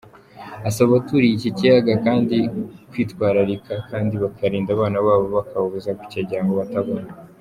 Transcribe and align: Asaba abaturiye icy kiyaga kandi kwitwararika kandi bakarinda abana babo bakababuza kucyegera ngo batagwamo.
Asaba 0.69 0.89
abaturiye 0.91 1.33
icy 1.35 1.51
kiyaga 1.57 1.93
kandi 2.05 2.37
kwitwararika 2.91 3.73
kandi 3.89 4.13
bakarinda 4.23 4.69
abana 4.73 4.97
babo 5.05 5.25
bakababuza 5.37 5.97
kucyegera 5.99 6.43
ngo 6.45 6.53
batagwamo. 6.61 7.09